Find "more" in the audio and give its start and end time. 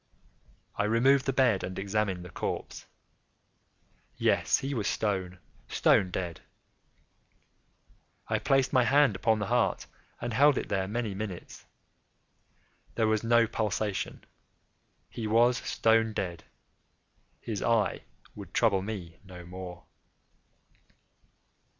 19.45-19.83